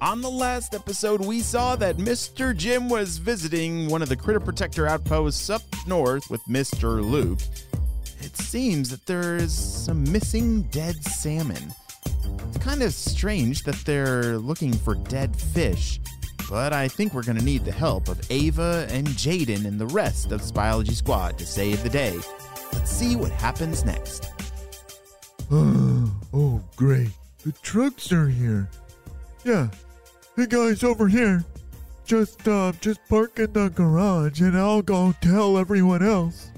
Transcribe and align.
On 0.00 0.20
the 0.20 0.30
last 0.30 0.76
episode, 0.76 1.26
we 1.26 1.40
saw 1.40 1.74
that 1.74 1.96
Mr. 1.96 2.56
Jim 2.56 2.88
was 2.88 3.18
visiting 3.18 3.88
one 3.88 4.00
of 4.00 4.08
the 4.08 4.14
Critter 4.14 4.38
Protector 4.38 4.86
outposts 4.86 5.50
up 5.50 5.62
north 5.88 6.30
with 6.30 6.40
Mr. 6.44 7.04
Luke. 7.04 7.40
It 8.20 8.36
seems 8.36 8.90
that 8.90 9.04
there 9.06 9.34
is 9.34 9.52
some 9.52 10.04
missing 10.12 10.62
dead 10.70 11.02
salmon. 11.02 11.74
It's 12.46 12.58
kind 12.58 12.82
of 12.82 12.94
strange 12.94 13.64
that 13.64 13.74
they're 13.84 14.38
looking 14.38 14.72
for 14.72 14.94
dead 14.94 15.34
fish, 15.34 15.98
but 16.48 16.72
I 16.72 16.86
think 16.86 17.12
we're 17.12 17.24
going 17.24 17.38
to 17.38 17.44
need 17.44 17.64
the 17.64 17.72
help 17.72 18.06
of 18.06 18.20
Ava 18.30 18.86
and 18.90 19.08
Jaden 19.08 19.66
and 19.66 19.80
the 19.80 19.86
rest 19.86 20.30
of 20.30 20.42
Spyology 20.42 20.94
Squad 20.94 21.38
to 21.38 21.46
save 21.46 21.82
the 21.82 21.90
day. 21.90 22.16
Let's 22.72 22.90
see 22.92 23.16
what 23.16 23.32
happens 23.32 23.84
next. 23.84 24.30
oh, 25.50 26.62
great. 26.76 27.10
The 27.42 27.50
trucks 27.62 28.12
are 28.12 28.28
here. 28.28 28.68
Yeah. 29.44 29.68
Hey 30.38 30.46
guys, 30.46 30.84
over 30.84 31.08
here. 31.08 31.44
Just, 32.04 32.46
uh, 32.46 32.70
just 32.80 33.00
park 33.08 33.40
in 33.40 33.52
the 33.52 33.70
garage 33.70 34.40
and 34.40 34.56
I'll 34.56 34.82
go 34.82 35.12
tell 35.20 35.58
everyone 35.58 36.00
else. 36.00 36.52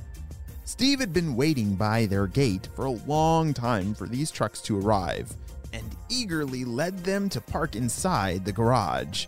Steve 0.66 1.00
had 1.00 1.14
been 1.14 1.34
waiting 1.34 1.76
by 1.76 2.04
their 2.04 2.26
gate 2.26 2.68
for 2.76 2.84
a 2.84 2.90
long 2.90 3.54
time 3.54 3.94
for 3.94 4.06
these 4.06 4.30
trucks 4.30 4.60
to 4.60 4.78
arrive 4.78 5.32
and 5.72 5.96
eagerly 6.10 6.66
led 6.66 6.98
them 6.98 7.30
to 7.30 7.40
park 7.40 7.74
inside 7.74 8.44
the 8.44 8.52
garage. 8.52 9.24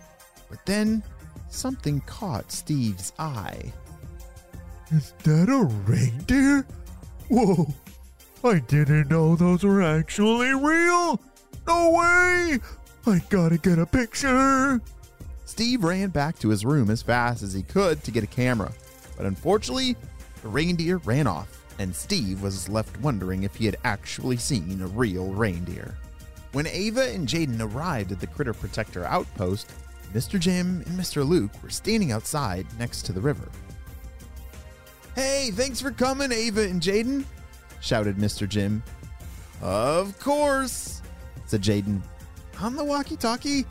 But 0.50 0.66
then 0.66 1.02
something 1.48 2.02
caught 2.02 2.52
Steve's 2.52 3.14
eye. 3.18 3.72
Is 4.90 5.14
that 5.22 5.48
a 5.48 5.64
reindeer? 5.90 6.66
Whoa! 7.30 7.72
I 8.44 8.58
didn't 8.58 9.08
know 9.08 9.34
those 9.34 9.64
were 9.64 9.80
actually 9.80 10.52
real! 10.52 11.22
No 11.66 11.90
way! 11.92 12.58
I 13.06 13.20
gotta 13.30 13.58
get 13.58 13.78
a 13.78 13.86
picture! 13.86 14.80
Steve 15.44 15.82
ran 15.82 16.10
back 16.10 16.38
to 16.38 16.48
his 16.48 16.64
room 16.64 16.88
as 16.88 17.02
fast 17.02 17.42
as 17.42 17.52
he 17.52 17.62
could 17.62 18.02
to 18.04 18.12
get 18.12 18.22
a 18.22 18.28
camera, 18.28 18.72
but 19.16 19.26
unfortunately, 19.26 19.96
the 20.42 20.48
reindeer 20.48 20.98
ran 20.98 21.26
off, 21.26 21.64
and 21.78 21.94
Steve 21.94 22.42
was 22.42 22.68
left 22.68 22.98
wondering 23.00 23.42
if 23.42 23.56
he 23.56 23.66
had 23.66 23.76
actually 23.84 24.36
seen 24.36 24.80
a 24.80 24.86
real 24.86 25.32
reindeer. 25.32 25.96
When 26.52 26.66
Ava 26.66 27.10
and 27.10 27.26
Jaden 27.26 27.60
arrived 27.60 28.12
at 28.12 28.20
the 28.20 28.26
Critter 28.26 28.54
Protector 28.54 29.04
outpost, 29.04 29.72
Mr. 30.14 30.38
Jim 30.38 30.82
and 30.86 30.98
Mr. 30.98 31.26
Luke 31.26 31.50
were 31.62 31.70
standing 31.70 32.12
outside 32.12 32.66
next 32.78 33.02
to 33.06 33.12
the 33.12 33.20
river. 33.20 33.48
Hey, 35.16 35.50
thanks 35.52 35.80
for 35.80 35.90
coming, 35.90 36.30
Ava 36.30 36.62
and 36.62 36.80
Jaden, 36.80 37.24
shouted 37.80 38.16
Mr. 38.16 38.48
Jim. 38.48 38.82
Of 39.60 40.18
course, 40.20 41.02
said 41.46 41.62
Jaden 41.62 42.00
on 42.62 42.76
the 42.76 42.84
walkie 42.84 43.16
talkie? 43.16 43.66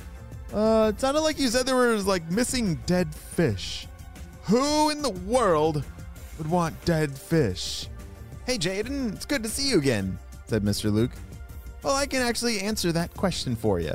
Uh, 0.54 0.92
it 0.94 1.00
sounded 1.00 1.22
like 1.22 1.40
you 1.40 1.48
said 1.48 1.66
there 1.66 1.76
was 1.76 2.06
like 2.06 2.30
missing 2.30 2.76
dead 2.86 3.14
fish. 3.16 3.88
Who 4.44 4.90
in 4.90 5.02
the 5.02 5.10
world 5.10 5.84
would 6.38 6.50
want 6.50 6.84
dead 6.84 7.18
fish? 7.18 7.88
Hey, 8.46 8.58
Jaden, 8.58 9.14
it's 9.14 9.26
good 9.26 9.44
to 9.44 9.50
see 9.50 9.70
you 9.70 9.78
again, 9.78 10.20
said 10.48 10.64
Mr. 10.64 10.92
Luke. 10.92 11.12
Well, 11.84 11.96
I 11.96 12.06
can 12.06 12.22
actually 12.22 12.60
answer 12.60 12.92
that 12.92 13.14
question 13.16 13.56
for 13.56 13.80
you. 13.80 13.94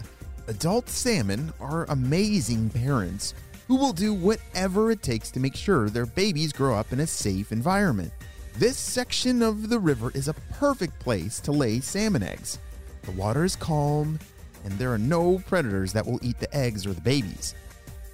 Adult 0.49 0.89
salmon 0.89 1.53
are 1.61 1.85
amazing 1.91 2.71
parents 2.71 3.35
who 3.69 3.77
will 3.77 3.93
do 3.93 4.15
whatever 4.15 4.91
it 4.91 5.03
takes 5.03 5.31
to 5.33 5.41
make 5.41 5.57
sure 5.57 5.91
their 5.91 6.07
babies 6.07 6.53
grow 6.53 6.75
up 6.75 6.93
in 6.93 7.01
a 7.01 7.07
safe 7.07 7.53
environment. 7.53 8.13
This 8.55 8.79
section 8.79 9.43
of 9.43 9.69
the 9.69 9.79
river 9.79 10.11
is 10.15 10.29
a 10.29 10.35
perfect 10.53 10.99
place 11.01 11.41
to 11.41 11.53
lay 11.53 11.81
salmon 11.81 12.23
eggs. 12.23 12.59
The 13.03 13.11
water 13.13 13.45
is 13.45 13.57
calm 13.57 14.19
and 14.67 14.77
there 14.79 14.93
are 14.93 14.99
no 14.99 15.39
predators 15.47 15.93
that 15.93 16.05
will 16.05 16.19
eat 16.23 16.41
the 16.41 16.55
eggs 16.55 16.87
or 16.87 16.93
the 16.93 17.01
babies. 17.01 17.55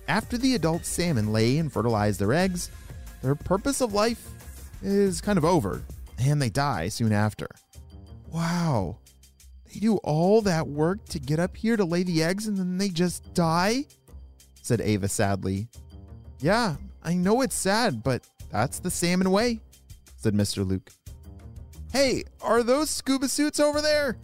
After 0.07 0.37
the 0.37 0.55
adult 0.55 0.85
salmon 0.85 1.33
lay 1.33 1.57
and 1.57 1.73
fertilize 1.73 2.19
their 2.19 2.35
eggs, 2.35 2.71
their 3.23 3.35
purpose 3.35 3.81
of 3.81 3.95
life 3.95 4.29
is 4.83 5.23
kind 5.23 5.39
of 5.39 5.47
over, 5.47 5.83
and 6.19 6.43
they 6.43 6.51
die 6.51 6.89
soon 6.89 7.11
after. 7.11 7.49
Wow, 8.29 8.99
they 9.65 9.81
do 9.81 9.97
all 9.99 10.43
that 10.43 10.69
work 10.69 11.03
to 11.07 11.19
get 11.19 11.41
up 11.41 11.57
here 11.57 11.79
to 11.79 11.85
lay 11.85 12.03
the 12.03 12.23
eggs 12.23 12.47
and 12.47 12.57
then 12.57 12.77
they 12.77 12.91
just 12.91 13.33
die? 13.33 13.87
said 14.61 14.83
Ava 14.83 15.09
sadly. 15.09 15.69
Yeah, 16.41 16.77
I 17.03 17.15
know 17.15 17.41
it's 17.41 17.55
sad, 17.55 18.03
but 18.03 18.27
that's 18.51 18.79
the 18.79 18.91
salmon 18.91 19.31
way, 19.31 19.61
said 20.17 20.35
Mr. 20.35 20.67
Luke. 20.67 20.91
Hey, 21.93 22.25
are 22.43 22.62
those 22.62 22.91
scuba 22.91 23.29
suits 23.29 23.59
over 23.59 23.81
there? 23.81 24.19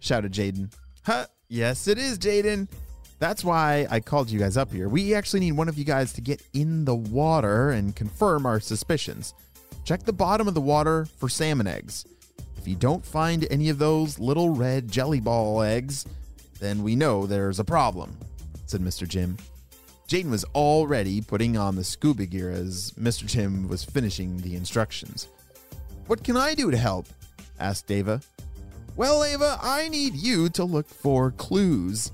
shouted 0.00 0.32
Jaden. 0.32 0.72
Huh, 1.04 1.26
Yes, 1.54 1.86
it 1.86 1.98
is, 1.98 2.18
Jaden. 2.18 2.66
That's 3.20 3.44
why 3.44 3.86
I 3.88 4.00
called 4.00 4.28
you 4.28 4.40
guys 4.40 4.56
up 4.56 4.72
here. 4.72 4.88
We 4.88 5.14
actually 5.14 5.38
need 5.38 5.52
one 5.52 5.68
of 5.68 5.78
you 5.78 5.84
guys 5.84 6.12
to 6.14 6.20
get 6.20 6.42
in 6.52 6.84
the 6.84 6.96
water 6.96 7.70
and 7.70 7.94
confirm 7.94 8.44
our 8.44 8.58
suspicions. 8.58 9.34
Check 9.84 10.02
the 10.02 10.12
bottom 10.12 10.48
of 10.48 10.54
the 10.54 10.60
water 10.60 11.04
for 11.04 11.28
salmon 11.28 11.68
eggs. 11.68 12.06
If 12.58 12.66
you 12.66 12.74
don't 12.74 13.06
find 13.06 13.46
any 13.52 13.68
of 13.68 13.78
those 13.78 14.18
little 14.18 14.50
red 14.50 14.90
jelly 14.90 15.20
ball 15.20 15.62
eggs, 15.62 16.06
then 16.58 16.82
we 16.82 16.96
know 16.96 17.24
there's 17.24 17.60
a 17.60 17.64
problem, 17.64 18.18
said 18.66 18.80
Mr. 18.80 19.06
Jim. 19.06 19.36
Jaden 20.08 20.30
was 20.30 20.44
already 20.56 21.20
putting 21.20 21.56
on 21.56 21.76
the 21.76 21.84
scuba 21.84 22.26
gear 22.26 22.50
as 22.50 22.90
Mr. 23.00 23.26
Jim 23.26 23.68
was 23.68 23.84
finishing 23.84 24.38
the 24.38 24.56
instructions. 24.56 25.28
What 26.08 26.24
can 26.24 26.36
I 26.36 26.56
do 26.56 26.72
to 26.72 26.76
help? 26.76 27.06
asked 27.60 27.92
Ava. 27.92 28.22
Well, 28.96 29.24
Ava, 29.24 29.58
I 29.60 29.88
need 29.88 30.14
you 30.14 30.48
to 30.50 30.64
look 30.64 30.88
for 30.88 31.32
clues. 31.32 32.12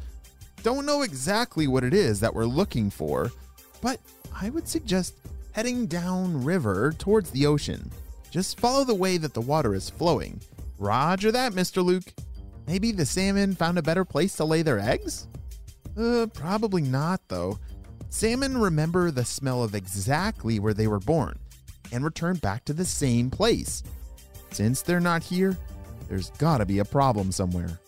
Don't 0.63 0.87
know 0.87 1.03
exactly 1.03 1.67
what 1.67 1.85
it 1.85 1.93
is 1.93 2.21
that 2.21 2.35
we're 2.35 2.47
looking 2.47 2.91
for, 2.91 3.31
but 3.83 4.01
I 4.35 4.49
would 4.51 4.67
suggest 4.67 5.15
heading 5.53 5.87
down 5.87 6.43
river 6.43 6.95
towards 6.97 7.31
the 7.31 7.47
ocean. 7.47 7.91
Just 8.31 8.61
follow 8.61 8.85
the 8.85 8.95
way 8.95 9.19
that 9.19 9.35
the 9.35 9.41
water 9.41 9.75
is 9.75 9.91
flowing. 9.91 10.41
Roger 10.79 11.31
that, 11.33 11.53
Mr. 11.53 11.85
Luke. 11.85 12.15
Maybe 12.67 12.93
the 12.93 13.05
salmon 13.05 13.55
found 13.55 13.77
a 13.79 13.83
better 13.83 14.05
place 14.05 14.37
to 14.37 14.45
lay 14.45 14.63
their 14.63 14.79
eggs? 14.79 15.27
Uh, 15.99 16.29
probably 16.33 16.83
not, 16.83 17.21
though. 17.29 17.59
Salmon 18.09 18.57
remember 18.57 19.11
the 19.11 19.25
smell 19.25 19.63
of 19.63 19.75
exactly 19.75 20.59
where 20.59 20.75
they 20.75 20.87
were 20.87 21.01
born 21.01 21.39
and 21.93 22.05
return 22.05 22.37
back 22.37 22.65
to 22.65 22.73
the 22.73 22.85
same 22.85 23.31
place. 23.31 23.83
Since 24.53 24.83
they're 24.83 25.01
not 25.01 25.23
here, 25.23 25.59
there's 26.11 26.31
gotta 26.33 26.67
be 26.67 26.81
a 26.81 26.85
problem 26.85 27.33
somewhere. 27.33 27.81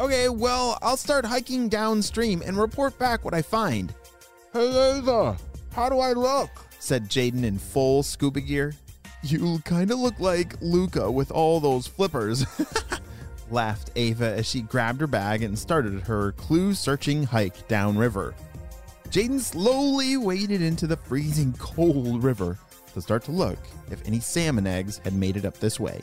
Okay, 0.00 0.28
well, 0.28 0.78
I'll 0.82 0.96
start 0.96 1.24
hiking 1.24 1.68
downstream 1.68 2.42
and 2.42 2.56
report 2.56 2.98
back 2.98 3.24
what 3.24 3.34
I 3.34 3.40
find. 3.40 3.94
Hey, 4.52 4.96
Ava, 4.98 5.36
how 5.72 5.88
do 5.88 6.00
I 6.00 6.12
look? 6.12 6.50
said 6.80 7.08
Jaden 7.08 7.44
in 7.44 7.58
full 7.58 8.02
scuba 8.02 8.40
gear. 8.40 8.74
You 9.22 9.62
kinda 9.64 9.94
look 9.94 10.18
like 10.18 10.56
Luca 10.60 11.10
with 11.10 11.30
all 11.30 11.60
those 11.60 11.86
flippers. 11.86 12.44
laughed 13.50 13.90
Ava 13.94 14.34
as 14.36 14.46
she 14.46 14.62
grabbed 14.62 15.00
her 15.00 15.06
bag 15.06 15.42
and 15.42 15.58
started 15.58 16.00
her 16.00 16.32
clue 16.32 16.74
searching 16.74 17.22
hike 17.22 17.68
downriver. 17.68 18.34
Jaden 19.10 19.40
slowly 19.40 20.16
waded 20.16 20.62
into 20.62 20.86
the 20.86 20.96
freezing 20.96 21.52
cold 21.58 22.24
river 22.24 22.58
to 22.94 23.00
start 23.00 23.22
to 23.24 23.30
look 23.32 23.58
if 23.90 24.04
any 24.06 24.18
salmon 24.20 24.66
eggs 24.66 24.98
had 25.04 25.14
made 25.14 25.36
it 25.36 25.44
up 25.44 25.58
this 25.58 25.78
way. 25.78 26.00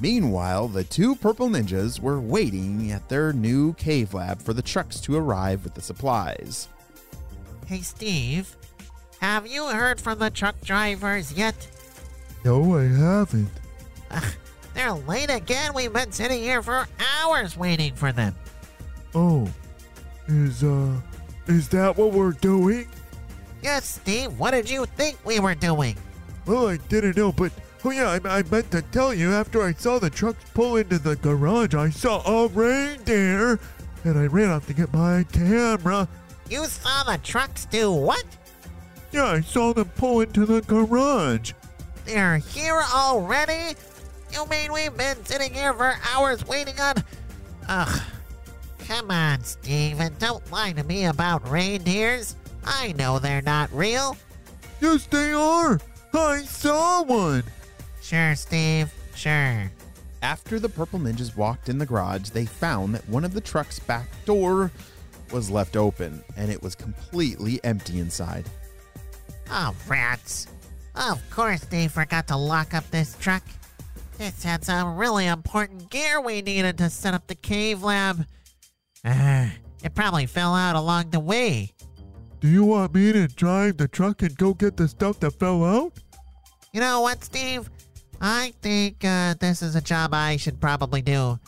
Meanwhile, 0.00 0.68
the 0.68 0.84
two 0.84 1.16
purple 1.16 1.48
ninjas 1.48 1.98
were 1.98 2.20
waiting 2.20 2.92
at 2.92 3.08
their 3.08 3.32
new 3.32 3.72
cave 3.74 4.14
lab 4.14 4.40
for 4.40 4.52
the 4.52 4.62
trucks 4.62 5.00
to 5.00 5.16
arrive 5.16 5.64
with 5.64 5.74
the 5.74 5.80
supplies. 5.80 6.68
Hey, 7.66 7.80
Steve, 7.80 8.56
have 9.20 9.46
you 9.46 9.66
heard 9.66 10.00
from 10.00 10.20
the 10.20 10.30
truck 10.30 10.60
drivers 10.60 11.32
yet? 11.32 11.66
No, 12.44 12.78
I 12.78 12.84
haven't. 12.84 13.50
Ugh, 14.12 14.34
they're 14.74 14.92
late 14.92 15.30
again. 15.30 15.74
We've 15.74 15.92
been 15.92 16.12
sitting 16.12 16.40
here 16.40 16.62
for 16.62 16.86
hours 17.20 17.56
waiting 17.56 17.94
for 17.94 18.12
them. 18.12 18.34
Oh, 19.14 19.50
is, 20.28 20.62
uh, 20.62 20.94
is 21.48 21.68
that 21.70 21.96
what 21.96 22.12
we're 22.12 22.32
doing? 22.32 22.86
Yes, 23.62 23.84
Steve, 23.84 24.38
what 24.38 24.52
did 24.52 24.70
you 24.70 24.86
think 24.86 25.18
we 25.24 25.40
were 25.40 25.56
doing? 25.56 25.96
Well, 26.46 26.68
I 26.68 26.76
didn't 26.88 27.16
know, 27.16 27.32
but 27.32 27.52
Oh 27.84 27.90
yeah, 27.90 28.18
I, 28.24 28.38
I 28.38 28.42
meant 28.42 28.70
to 28.72 28.82
tell 28.82 29.14
you. 29.14 29.32
After 29.32 29.62
I 29.62 29.72
saw 29.72 29.98
the 29.98 30.10
trucks 30.10 30.44
pull 30.52 30.76
into 30.76 30.98
the 30.98 31.16
garage, 31.16 31.74
I 31.74 31.90
saw 31.90 32.20
a 32.26 32.48
reindeer, 32.48 33.60
and 34.04 34.18
I 34.18 34.26
ran 34.26 34.50
off 34.50 34.66
to 34.66 34.74
get 34.74 34.92
my 34.92 35.24
camera. 35.32 36.08
You 36.50 36.64
saw 36.64 37.04
the 37.04 37.18
trucks 37.18 37.66
do 37.66 37.92
what? 37.92 38.24
Yeah, 39.12 39.26
I 39.26 39.40
saw 39.40 39.72
them 39.72 39.90
pull 39.96 40.20
into 40.20 40.44
the 40.44 40.60
garage. 40.62 41.52
They're 42.04 42.38
here 42.38 42.82
already? 42.92 43.76
You 44.32 44.46
mean 44.46 44.72
we've 44.72 44.96
been 44.96 45.24
sitting 45.24 45.54
here 45.54 45.72
for 45.72 45.94
hours 46.12 46.46
waiting 46.46 46.78
on. 46.80 46.94
Ugh. 47.68 48.00
Come 48.86 49.10
on, 49.10 49.44
Steve, 49.44 50.00
and 50.00 50.18
don't 50.18 50.50
lie 50.50 50.72
to 50.72 50.82
me 50.84 51.04
about 51.04 51.48
reindeers. 51.48 52.36
I 52.64 52.92
know 52.92 53.18
they're 53.18 53.42
not 53.42 53.70
real. 53.72 54.16
Yes, 54.80 55.06
they 55.06 55.32
are. 55.32 55.78
I 56.14 56.38
saw 56.42 57.02
one. 57.02 57.44
Sure, 58.02 58.34
Steve, 58.34 58.92
sure. 59.14 59.70
After 60.22 60.58
the 60.58 60.68
Purple 60.68 60.98
Ninjas 60.98 61.36
walked 61.36 61.68
in 61.68 61.78
the 61.78 61.86
garage, 61.86 62.30
they 62.30 62.46
found 62.46 62.94
that 62.94 63.08
one 63.08 63.24
of 63.24 63.34
the 63.34 63.40
truck's 63.40 63.78
back 63.78 64.08
door 64.24 64.70
was 65.32 65.50
left 65.50 65.76
open 65.76 66.22
and 66.36 66.50
it 66.50 66.62
was 66.62 66.74
completely 66.74 67.60
empty 67.64 68.00
inside. 68.00 68.46
Oh, 69.50 69.74
rats. 69.86 70.46
Of 70.94 71.22
course 71.30 71.64
they 71.64 71.88
forgot 71.88 72.26
to 72.28 72.36
lock 72.36 72.74
up 72.74 72.88
this 72.90 73.16
truck. 73.20 73.42
This 74.18 74.42
had 74.42 74.64
some 74.64 74.96
really 74.96 75.26
important 75.26 75.90
gear 75.90 76.20
we 76.20 76.42
needed 76.42 76.76
to 76.78 76.90
set 76.90 77.14
up 77.14 77.28
the 77.28 77.36
cave 77.36 77.82
lab. 77.82 78.26
Uh, 79.04 79.48
it 79.84 79.94
probably 79.94 80.26
fell 80.26 80.54
out 80.54 80.74
along 80.74 81.10
the 81.10 81.20
way. 81.20 81.72
Do 82.40 82.48
you 82.48 82.64
want 82.64 82.94
me 82.94 83.12
to 83.12 83.28
drive 83.28 83.76
the 83.76 83.88
truck 83.88 84.22
and 84.22 84.36
go 84.36 84.54
get 84.54 84.76
the 84.76 84.88
stuff 84.88 85.20
that 85.20 85.38
fell 85.38 85.64
out? 85.64 85.92
You 86.72 86.80
know 86.80 87.00
what, 87.00 87.24
Steve? 87.24 87.70
I 88.20 88.52
think 88.62 89.04
uh, 89.04 89.34
this 89.38 89.62
is 89.62 89.76
a 89.76 89.80
job 89.80 90.12
I 90.12 90.36
should 90.36 90.60
probably 90.60 91.02
do. 91.02 91.38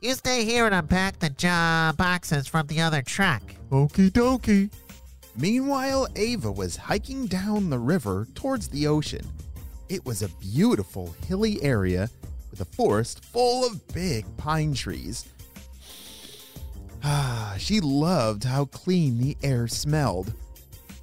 You 0.00 0.14
stay 0.14 0.44
here 0.44 0.66
and 0.66 0.74
unpack 0.74 1.18
the 1.18 1.30
jo- 1.30 1.92
boxes 1.96 2.46
from 2.46 2.66
the 2.66 2.80
other 2.80 3.02
truck. 3.02 3.42
Okie 3.70 4.10
dokie. 4.10 4.70
Meanwhile, 5.36 6.08
Ava 6.16 6.50
was 6.52 6.76
hiking 6.76 7.26
down 7.26 7.70
the 7.70 7.78
river 7.78 8.26
towards 8.34 8.68
the 8.68 8.86
ocean. 8.86 9.26
It 9.88 10.04
was 10.04 10.22
a 10.22 10.28
beautiful 10.28 11.14
hilly 11.26 11.62
area 11.62 12.10
with 12.50 12.60
a 12.60 12.64
forest 12.64 13.24
full 13.24 13.66
of 13.66 13.86
big 13.88 14.24
pine 14.36 14.74
trees. 14.74 15.26
Ah, 17.02 17.54
she 17.58 17.80
loved 17.80 18.44
how 18.44 18.66
clean 18.66 19.18
the 19.18 19.36
air 19.42 19.68
smelled, 19.68 20.32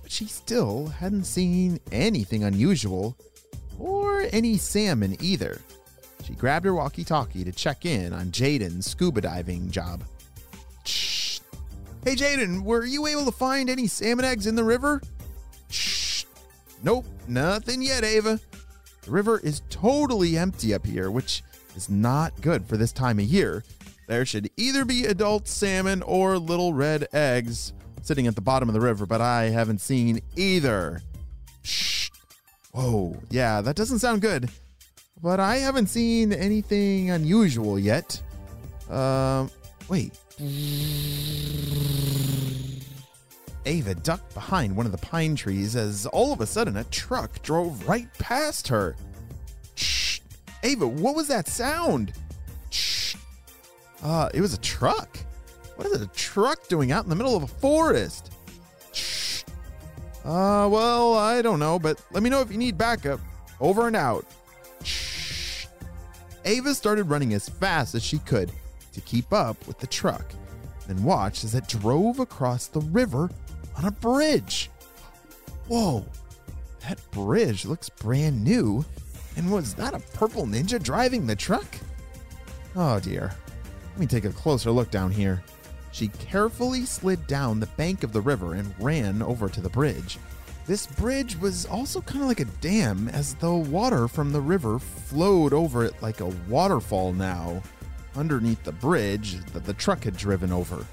but 0.01 0.11
she 0.11 0.25
still 0.25 0.87
hadn't 0.87 1.23
seen 1.23 1.79
anything 1.91 2.43
unusual 2.43 3.17
any 4.31 4.57
salmon 4.57 5.15
either. 5.19 5.61
She 6.23 6.33
grabbed 6.33 6.65
her 6.65 6.73
walkie 6.73 7.03
talkie 7.03 7.43
to 7.43 7.51
check 7.51 7.85
in 7.85 8.13
on 8.13 8.31
Jaden's 8.31 8.89
scuba 8.89 9.21
diving 9.21 9.69
job. 9.69 10.03
Shh. 10.85 11.39
Hey, 12.03 12.15
Jaden, 12.15 12.63
were 12.63 12.85
you 12.85 13.05
able 13.07 13.25
to 13.25 13.31
find 13.31 13.69
any 13.69 13.87
salmon 13.87 14.25
eggs 14.25 14.47
in 14.47 14.55
the 14.55 14.63
river? 14.63 15.01
Shh. 15.69 16.25
Nope, 16.83 17.05
nothing 17.27 17.81
yet, 17.81 18.03
Ava. 18.03 18.39
The 19.03 19.11
river 19.11 19.39
is 19.39 19.61
totally 19.69 20.37
empty 20.37 20.73
up 20.73 20.85
here, 20.85 21.11
which 21.11 21.43
is 21.75 21.89
not 21.89 22.39
good 22.41 22.65
for 22.65 22.77
this 22.77 22.91
time 22.91 23.19
of 23.19 23.25
year. 23.25 23.63
There 24.07 24.25
should 24.25 24.49
either 24.57 24.85
be 24.85 25.05
adult 25.05 25.47
salmon 25.47 26.01
or 26.03 26.37
little 26.37 26.73
red 26.73 27.07
eggs 27.13 27.73
sitting 28.01 28.27
at 28.27 28.35
the 28.35 28.41
bottom 28.41 28.69
of 28.69 28.73
the 28.73 28.81
river, 28.81 29.05
but 29.05 29.21
I 29.21 29.45
haven't 29.45 29.81
seen 29.81 30.21
either. 30.35 31.01
Whoa, 32.75 33.15
yeah, 33.29 33.61
that 33.61 33.77
doesn't 33.77 33.99
sound 33.99 34.21
good. 34.21 34.49
But 35.23 35.39
I 35.39 35.55
haven't 35.55 35.87
seen 35.87 36.33
anything 36.33 37.09
unusual 37.09 37.79
yet. 37.79 38.21
Um, 38.89 39.49
wait. 39.87 40.11
Ava 43.65 43.95
ducked 43.95 44.33
behind 44.33 44.75
one 44.75 44.85
of 44.85 44.91
the 44.91 44.97
pine 44.97 45.37
trees 45.37 45.77
as 45.77 46.05
all 46.07 46.33
of 46.33 46.41
a 46.41 46.45
sudden 46.45 46.75
a 46.75 46.83
truck 46.85 47.41
drove 47.43 47.87
right 47.87 48.09
past 48.19 48.67
her. 48.67 48.97
Shh. 49.75 50.19
Ava, 50.63 50.85
what 50.85 51.15
was 51.15 51.29
that 51.29 51.47
sound? 51.47 52.11
Shh. 52.71 53.15
Uh, 54.03 54.29
it 54.33 54.41
was 54.41 54.53
a 54.53 54.59
truck. 54.59 55.17
What 55.77 55.87
is 55.87 56.01
a 56.01 56.07
truck 56.07 56.67
doing 56.67 56.91
out 56.91 57.05
in 57.05 57.09
the 57.09 57.15
middle 57.15 57.37
of 57.37 57.43
a 57.43 57.47
forest? 57.47 58.33
Uh, 60.25 60.67
well, 60.67 61.13
I 61.13 61.43
don't 61.43 61.59
know, 61.59 61.77
but 61.77 62.01
let 62.11 62.23
me 62.23 62.31
know 62.31 62.41
if 62.41 62.51
you 62.51 62.57
need 62.57 62.77
backup. 62.77 63.19
Over 63.59 63.87
and 63.87 63.95
out. 63.95 64.25
Shh. 64.83 65.67
Ava 66.43 66.73
started 66.73 67.03
running 67.03 67.33
as 67.33 67.47
fast 67.47 67.93
as 67.93 68.03
she 68.03 68.17
could 68.19 68.51
to 68.93 69.01
keep 69.01 69.31
up 69.31 69.67
with 69.67 69.77
the 69.77 69.87
truck, 69.87 70.25
then 70.87 71.03
watched 71.03 71.43
as 71.43 71.53
it 71.53 71.67
drove 71.67 72.19
across 72.19 72.67
the 72.67 72.81
river 72.81 73.29
on 73.77 73.85
a 73.85 73.91
bridge. 73.91 74.71
Whoa, 75.67 76.05
that 76.81 76.99
bridge 77.11 77.65
looks 77.65 77.89
brand 77.89 78.43
new. 78.43 78.83
And 79.37 79.51
was 79.51 79.73
that 79.75 79.93
a 79.93 79.99
purple 80.17 80.45
ninja 80.45 80.81
driving 80.81 81.27
the 81.27 81.35
truck? 81.35 81.67
Oh 82.75 82.99
dear. 82.99 83.31
Let 83.91 83.99
me 83.99 84.07
take 84.07 84.25
a 84.25 84.29
closer 84.29 84.71
look 84.71 84.91
down 84.91 85.11
here. 85.11 85.43
She 85.95 86.09
carefully 86.09 86.83
slid 86.83 87.25
down 87.25 87.61
the 87.61 87.67
bank 87.67 88.03
of 88.03 88.11
the 88.11 88.19
river 88.19 88.53
and 88.53 88.75
ran 88.79 89.21
over 89.21 89.47
to 89.47 89.61
the 89.61 89.69
bridge. 89.69 90.17
This 90.65 90.87
bridge 90.87 91.39
was 91.39 91.65
also 91.65 92.01
kind 92.01 92.21
of 92.21 92.27
like 92.27 92.41
a 92.41 92.51
dam, 92.59 93.07
as 93.07 93.35
though 93.35 93.55
water 93.55 94.09
from 94.09 94.33
the 94.33 94.41
river 94.41 94.77
flowed 94.77 95.53
over 95.53 95.85
it 95.85 95.93
like 96.01 96.19
a 96.19 96.33
waterfall 96.49 97.13
now, 97.13 97.63
underneath 98.13 98.61
the 98.65 98.73
bridge 98.73 99.37
that 99.53 99.63
the 99.63 99.73
truck 99.73 100.03
had 100.03 100.17
driven 100.17 100.51
over. 100.51 100.85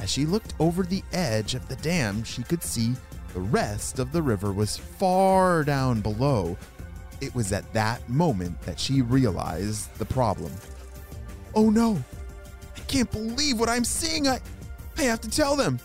As 0.00 0.10
she 0.10 0.26
looked 0.26 0.54
over 0.58 0.82
the 0.82 1.04
edge 1.12 1.54
of 1.54 1.68
the 1.68 1.76
dam, 1.76 2.24
she 2.24 2.42
could 2.42 2.64
see 2.64 2.94
the 3.32 3.38
rest 3.38 4.00
of 4.00 4.10
the 4.10 4.22
river 4.22 4.50
was 4.50 4.76
far 4.76 5.62
down 5.62 6.00
below. 6.00 6.56
It 7.20 7.32
was 7.32 7.52
at 7.52 7.72
that 7.74 8.08
moment 8.08 8.60
that 8.62 8.80
she 8.80 9.02
realized 9.02 9.94
the 9.98 10.04
problem. 10.04 10.50
Oh 11.54 11.70
no! 11.70 12.02
Can't 12.88 13.10
believe 13.10 13.58
what 13.58 13.68
I'm 13.68 13.84
seeing! 13.84 14.28
I, 14.28 14.40
I 14.96 15.02
have 15.02 15.20
to 15.22 15.30
tell 15.30 15.56
them! 15.56 15.78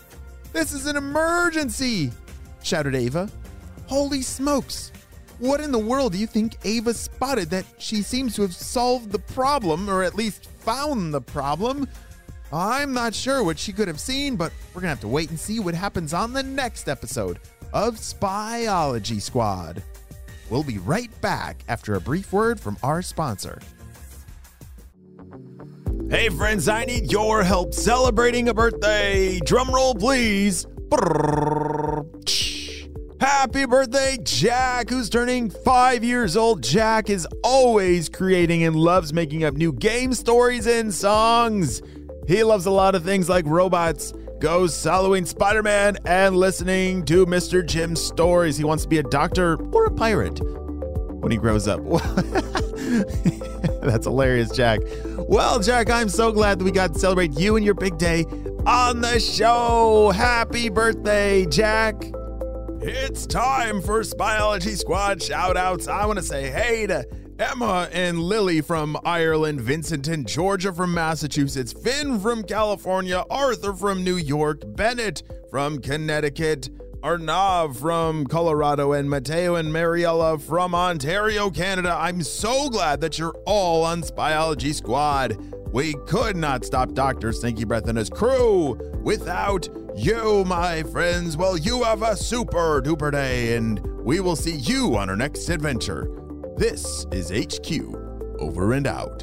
This 0.52 0.72
is 0.72 0.86
an 0.86 0.96
emergency! 0.96 2.12
shouted 2.62 2.94
Ava. 2.94 3.28
Holy 3.86 4.22
smokes! 4.22 4.92
What 5.38 5.60
in 5.60 5.72
the 5.72 5.78
world 5.78 6.12
do 6.12 6.18
you 6.18 6.26
think 6.26 6.56
Ava 6.64 6.94
spotted 6.94 7.50
that 7.50 7.64
she 7.78 8.02
seems 8.02 8.36
to 8.36 8.42
have 8.42 8.54
solved 8.54 9.10
the 9.10 9.18
problem, 9.18 9.90
or 9.90 10.02
at 10.02 10.14
least 10.14 10.48
found 10.60 11.12
the 11.12 11.20
problem? 11.20 11.88
I'm 12.52 12.92
not 12.92 13.14
sure 13.14 13.42
what 13.42 13.58
she 13.58 13.72
could 13.72 13.88
have 13.88 13.98
seen, 13.98 14.36
but 14.36 14.52
we're 14.72 14.82
gonna 14.82 14.90
have 14.90 15.00
to 15.00 15.08
wait 15.08 15.30
and 15.30 15.40
see 15.40 15.58
what 15.58 15.74
happens 15.74 16.14
on 16.14 16.32
the 16.32 16.42
next 16.42 16.88
episode 16.88 17.40
of 17.72 17.96
Spyology 17.96 19.20
Squad. 19.20 19.82
We'll 20.50 20.62
be 20.62 20.78
right 20.78 21.10
back 21.22 21.64
after 21.68 21.94
a 21.94 22.00
brief 22.00 22.32
word 22.32 22.60
from 22.60 22.76
our 22.82 23.00
sponsor. 23.00 23.58
Hey 26.12 26.28
friends, 26.28 26.68
I 26.68 26.84
need 26.84 27.10
your 27.10 27.42
help 27.42 27.72
celebrating 27.72 28.50
a 28.50 28.52
birthday. 28.52 29.40
Drum 29.46 29.70
roll, 29.70 29.94
please. 29.94 30.66
Happy 33.18 33.64
birthday, 33.64 34.18
Jack, 34.22 34.90
who's 34.90 35.08
turning 35.08 35.48
five 35.48 36.04
years 36.04 36.36
old. 36.36 36.62
Jack 36.62 37.08
is 37.08 37.26
always 37.42 38.10
creating 38.10 38.62
and 38.64 38.76
loves 38.76 39.14
making 39.14 39.42
up 39.44 39.54
new 39.54 39.72
game 39.72 40.12
stories 40.12 40.66
and 40.66 40.92
songs. 40.92 41.80
He 42.28 42.44
loves 42.44 42.66
a 42.66 42.70
lot 42.70 42.94
of 42.94 43.04
things 43.04 43.30
like 43.30 43.46
robots, 43.46 44.12
ghosts, 44.38 44.84
Halloween, 44.84 45.24
Spider 45.24 45.62
Man, 45.62 45.96
and 46.04 46.36
listening 46.36 47.06
to 47.06 47.24
Mr. 47.24 47.64
Jim's 47.64 48.02
stories. 48.02 48.58
He 48.58 48.64
wants 48.64 48.82
to 48.82 48.88
be 48.90 48.98
a 48.98 49.02
doctor 49.02 49.56
or 49.72 49.86
a 49.86 49.90
pirate 49.90 50.42
when 50.42 51.32
he 51.32 51.38
grows 51.38 51.66
up. 51.66 51.80
That's 53.86 54.06
hilarious, 54.06 54.50
Jack. 54.50 54.80
Well, 55.04 55.58
Jack, 55.58 55.90
I'm 55.90 56.08
so 56.08 56.30
glad 56.30 56.60
that 56.60 56.64
we 56.64 56.70
got 56.70 56.94
to 56.94 56.98
celebrate 57.00 57.38
you 57.38 57.56
and 57.56 57.64
your 57.64 57.74
big 57.74 57.98
day 57.98 58.24
on 58.64 59.00
the 59.00 59.18
show. 59.18 60.12
Happy 60.14 60.68
birthday, 60.68 61.46
Jack. 61.46 61.96
It's 62.80 63.26
time 63.26 63.82
for 63.82 64.02
Spyology 64.02 64.78
Squad 64.78 65.20
shout 65.20 65.56
outs. 65.56 65.88
I 65.88 66.06
want 66.06 66.18
to 66.18 66.24
say 66.24 66.48
hey 66.50 66.86
to 66.86 67.04
Emma 67.40 67.88
and 67.92 68.20
Lily 68.20 68.60
from 68.60 68.96
Ireland, 69.04 69.60
Vincent 69.60 70.06
and 70.06 70.28
Georgia 70.28 70.72
from 70.72 70.94
Massachusetts, 70.94 71.72
Finn 71.72 72.20
from 72.20 72.44
California, 72.44 73.24
Arthur 73.30 73.72
from 73.72 74.04
New 74.04 74.16
York, 74.16 74.62
Bennett 74.76 75.24
from 75.50 75.80
Connecticut, 75.80 76.70
Arnav 77.02 77.74
from 77.76 78.24
Colorado, 78.26 78.92
and 78.92 79.10
Mateo 79.10 79.56
and 79.56 79.72
Mariella 79.72 80.38
from 80.38 80.72
Ontario, 80.72 81.50
Canada. 81.50 81.96
I'm 81.98 82.22
so 82.22 82.68
glad 82.68 83.00
that 83.00 83.18
you're 83.18 83.34
all 83.44 83.82
on 83.82 84.02
Spyology 84.02 84.72
Squad. 84.72 85.36
We 85.72 85.94
could 86.06 86.36
not 86.36 86.64
stop 86.64 86.92
Dr. 86.92 87.32
Stinky 87.32 87.64
Breath 87.64 87.88
and 87.88 87.98
his 87.98 88.08
crew 88.08 88.78
without 89.02 89.68
you, 89.96 90.44
my 90.44 90.84
friends. 90.84 91.36
Well, 91.36 91.56
you 91.56 91.82
have 91.82 92.02
a 92.02 92.16
super 92.16 92.80
duper 92.80 93.10
day, 93.10 93.56
and 93.56 93.84
we 94.04 94.20
will 94.20 94.36
see 94.36 94.56
you 94.58 94.96
on 94.96 95.10
our 95.10 95.16
next 95.16 95.48
adventure. 95.48 96.08
This 96.56 97.04
is 97.10 97.30
HQ, 97.30 97.96
over 98.38 98.74
and 98.74 98.86
out. 98.86 99.20